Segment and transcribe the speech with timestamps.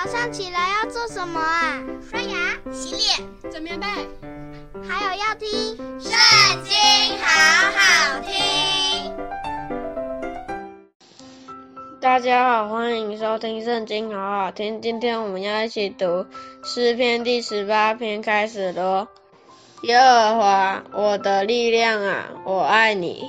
[0.00, 1.82] 早上起来要做什么啊？
[2.08, 3.86] 刷牙、洗脸、整棉被，
[4.88, 5.48] 还有要听
[6.00, 6.12] 《圣
[6.62, 6.72] 经》，
[7.20, 7.26] 好
[7.72, 9.12] 好听。
[12.00, 14.80] 大家好，欢迎收听《圣经》，好好听。
[14.80, 16.24] 今天我们要一起读
[16.62, 19.08] 诗篇第十八篇，开始咯。
[19.82, 23.28] 耶和华，我的力量啊，我爱你。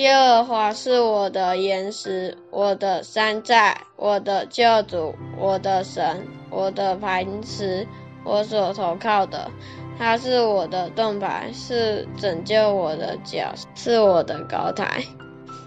[0.00, 7.86] 耶和华是我的岩石，我的山寨，我的救主，我的神，我的磐石，
[8.24, 9.50] 我所投靠的。
[9.98, 15.04] 他是我的盾牌，是拯救我的角，是我的高台。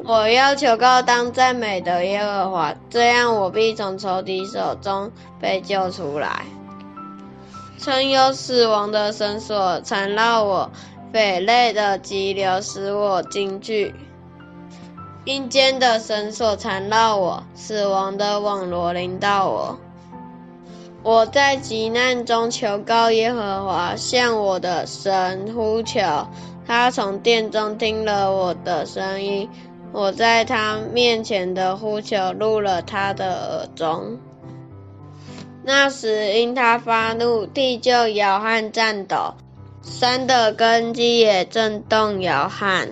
[0.03, 6.43] 我要求告当赞美的耶和华，这样我必从仇敌手中被救出来。
[7.77, 10.71] 曾有死亡的绳索缠绕我，
[11.11, 13.93] 匪类的激流使我惊惧。
[15.25, 19.79] 阴间的绳索缠绕我，死亡的网罗临到我。
[21.01, 26.01] 我在急难中求告耶和华，向我的神呼求。
[26.67, 29.49] 他从殿中听了我的声音，
[29.93, 34.17] 我在他面前的呼求入了他的耳中。
[35.63, 39.35] 那时因他发怒，地就摇撼颤抖，
[39.81, 42.89] 山的根基也震动摇撼。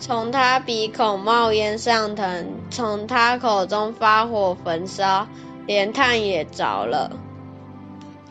[0.00, 5.28] 从他鼻孔冒烟上腾，从他口中发火焚烧，
[5.66, 7.12] 连炭也着了。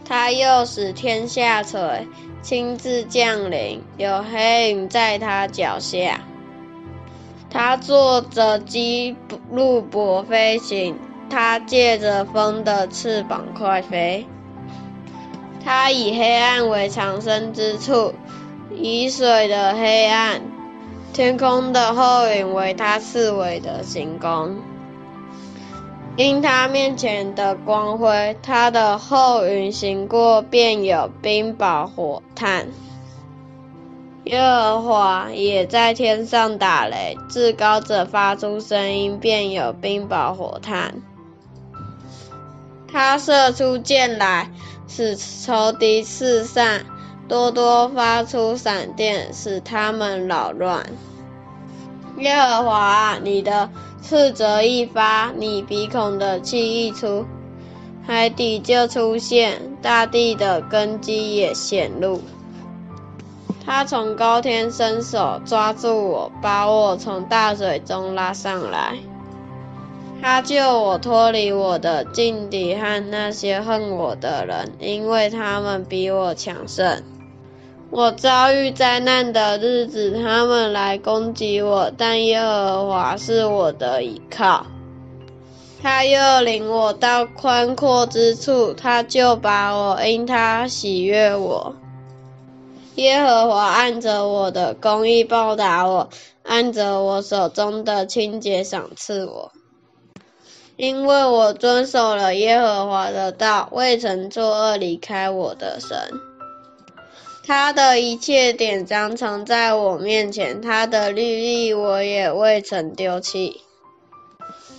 [0.04, 2.08] 他又使天下垂，
[2.42, 6.22] 亲自降临，有黑云在他脚下。
[7.52, 9.16] 他坐着基
[9.52, 10.98] 路伯飞行，
[11.30, 14.26] 他借着风的翅膀快飞。
[15.64, 18.16] 他以黑暗为藏身之处，
[18.76, 20.42] 以水的黑暗。
[21.20, 24.56] 天空的后影为他四围的行宫，
[26.16, 32.68] 因他面前的光辉，他的后云行过，便有冰雹火炭。
[34.24, 41.02] 耶和华也在天上打雷，至高者发出声音，便有冰雹火炭。
[42.90, 44.50] 他射出箭来，
[44.88, 46.86] 使仇敌四散。
[47.28, 50.84] 多多发出闪电，使他们扰乱。
[52.20, 53.70] 耶和华，你的
[54.02, 57.26] 斥责一发，你鼻孔的气一出，
[58.06, 62.22] 海底就出现，大地的根基也显露。
[63.66, 68.98] 他从高天伸手抓住我，把我从大水中拉上来。
[70.22, 77.04] 他救我脱离我的劲敌和那些恨我的人，因为他们比我强盛。
[77.92, 84.68] 我遭遇灾难的日子，他们来攻击我，但耶和华是我的依靠。
[85.82, 91.76] 他又领我到宽阔之处，他就把我，因他喜悦我。
[92.96, 96.10] 耶和华按着我的公义报答我，
[96.44, 99.52] 按着我手中的清洁赏赐我。
[100.76, 106.29] 因为我遵守了耶和华的道，未曾作恶离开我的神。
[107.50, 113.62] 他的一切典章常在我面前，他的律例我也未曾丢弃。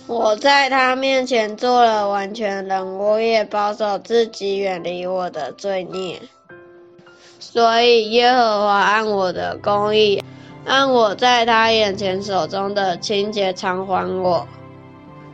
[0.07, 6.21] 我在他面前做了完全人，我也保守自己远离我的罪孽。
[7.41, 10.23] 所以耶和华按我的公义，
[10.63, 14.47] 按我在他眼前手中的清洁偿还我。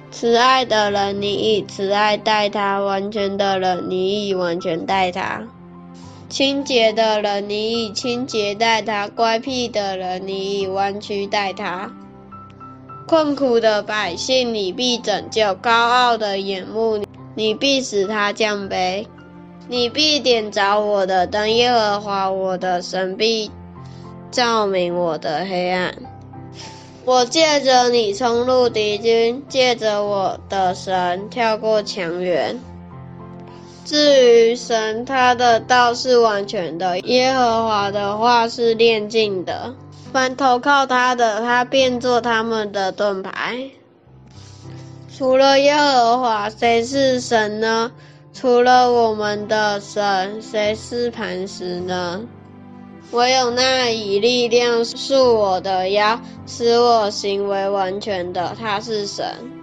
[0.09, 5.43] 慈爱的人，你以慈爱待他；完全的人，你以完全待他。
[6.29, 11.91] 清洁的人，你以清洁待他；乖僻的人，你以弯曲待他。
[13.07, 17.01] 困苦的百姓，你必拯救；高傲的眼目，
[17.35, 19.05] 你必使他降卑。
[19.69, 23.49] 你必点着我的灯，耶和华我的神必
[24.29, 25.95] 照明我的黑暗。
[27.05, 32.59] 我借着你冲入敌军，借着我的神跳过墙垣。
[33.87, 39.75] 至于神，他的道是完全的；耶和华的话是炼净的。
[40.11, 43.69] 凡投靠他的，他便作他们的盾牌。
[45.17, 47.93] 除了耶和华，谁是神呢？
[48.33, 52.25] 除了我们的神，谁是磐石呢？
[53.11, 59.56] 唯有那以力量束我的腰，使我行为完全的，他是神。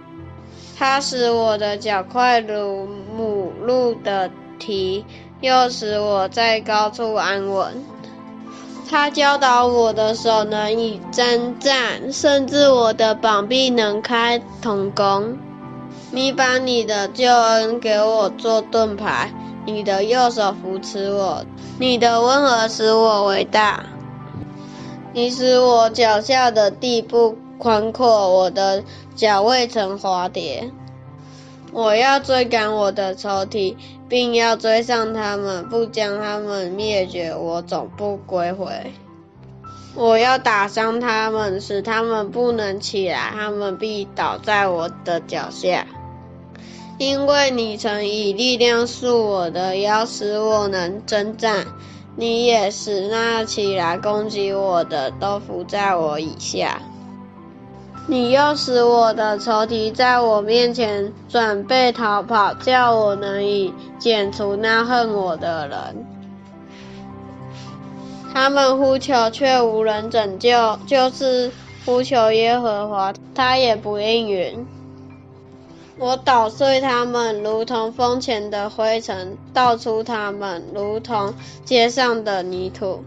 [0.77, 2.85] 他使我的脚快如
[3.15, 4.29] 母鹿的
[4.59, 5.05] 蹄，
[5.39, 7.83] 又使我在高处安稳。
[8.89, 15.37] 他教导我的手能以征战，甚至我的膀臂能开铜弓。
[16.11, 19.33] 你把你的救恩给我做盾牌，
[19.65, 21.43] 你的右手扶持我，
[21.79, 23.83] 你的温和使我为大。
[25.13, 28.83] 你使我脚下的地不宽阔，我的
[29.15, 30.71] 脚未曾滑跌。
[31.71, 33.75] 我要追赶我的仇敌，
[34.07, 38.93] 并要追上他们，不将他们灭绝，我总不归回。
[39.93, 45.85] 我要打伤他们，使他们不能起来，他们必倒在我的脚下。
[46.97, 51.65] 因为你曾以力量束我的腰，使我能征战。
[52.15, 56.81] 你也使那起来攻击我的都伏在我以下。
[58.07, 66.05] 你又使我的仇敌在我面前准备逃跑，叫我能以剪除那恨我的人。
[68.31, 71.51] 他们呼求却无人拯救，就是
[71.83, 74.67] 呼求耶和华，他也不应允。
[75.97, 83.03] 我捣碎他们，如同风前的灰尘；倒出他们，如同街上的泥土。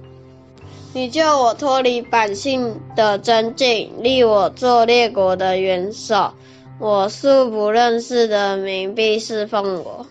[0.98, 6.32] 你救我脱离百姓的尊敬，立我做列国的元首。
[6.80, 10.08] 我素不认识的民必侍奉我。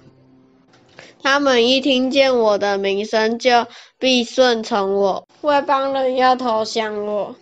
[1.22, 3.68] 他们一听见我的名声，就
[4.00, 5.28] 必顺从我。
[5.42, 7.36] 外邦人要投降我。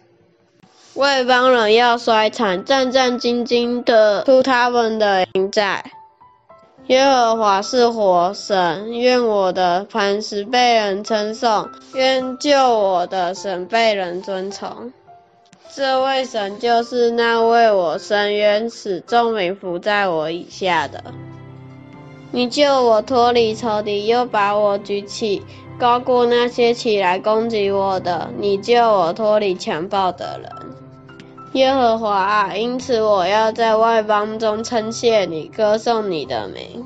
[0.96, 5.92] 外邦人要衰残，战战兢兢的出他们的营寨。
[6.88, 14.94] 耶和华是活神，愿我的磐石被人称颂，愿救我的神被人尊崇。
[15.74, 21.04] 这位神就是那为我伸冤、使众民伏在我以下的。
[22.32, 25.42] 你救我脱离仇敌，又把我举起，
[25.80, 28.30] 高过那些起来攻击我的。
[28.38, 30.52] 你救我脱离强暴的人。
[31.56, 36.86] 耶和华，因此我要在外邦中称谢你，歌颂你的名。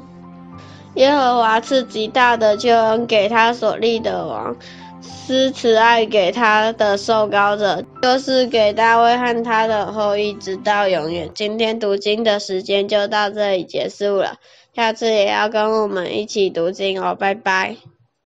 [0.94, 4.56] 耶和华赐极大的救恩给他所立的王，
[5.02, 11.32] 施慈爱给他的受膏者，就是给大卫和他的后裔，直到永远。
[11.34, 14.36] 今天读经的时间就到这里结束了，
[14.76, 17.76] 下次也要跟我们一起读经哦，拜拜。